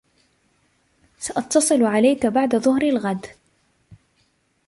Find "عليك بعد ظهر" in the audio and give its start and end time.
1.83-2.81